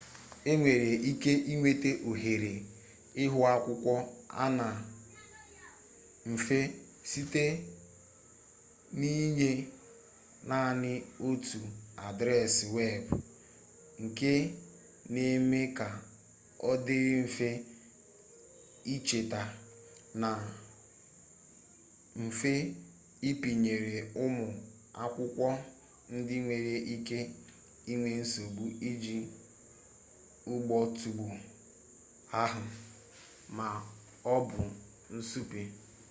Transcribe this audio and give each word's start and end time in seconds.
e 0.51 0.53
nwere 0.59 0.91
ike 1.11 1.31
inweta 1.53 1.91
ohere 2.09 2.53
ihuakwụkwọ 3.23 3.93
a 4.43 4.45
na 4.57 4.67
mfe 6.31 6.59
site 7.11 7.45
n'inye 8.99 9.51
naanị 10.49 10.93
otu 11.27 11.59
adreesị 12.05 12.63
weebụ 12.75 13.15
nke 14.03 14.31
na-eme 15.13 15.59
ka 15.77 15.87
ọ 16.69 16.71
dịrị 16.85 17.13
mfe 17.25 17.49
icheta 18.93 19.41
na 20.21 20.29
mfe 22.25 22.51
ịpịnyere 23.29 23.97
ụmụ 24.23 24.45
akwụkwọ 25.03 25.47
ndị 26.15 26.35
nwere 26.43 26.75
ike 26.95 27.19
inwe 27.91 28.09
nsogbu 28.21 28.63
iji 28.89 29.17
ụgbọọtụgwo 30.53 31.27
ahụ 32.41 32.63
ma 33.57 33.67
ọ 34.33 34.35
bụ 34.49 34.61
na 35.11 35.17
nsụpe 35.21 35.61